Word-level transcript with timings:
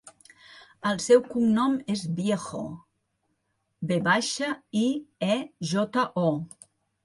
El 0.91 0.95
seu 1.07 1.21
cognom 1.33 1.75
és 1.97 2.01
Viejo: 2.21 2.63
ve 3.93 4.01
baixa, 4.11 4.53
i, 4.83 4.85
e, 5.33 5.41
jota, 5.77 6.11
o. 6.29 6.77